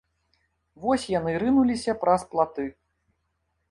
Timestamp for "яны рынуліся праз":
1.19-2.21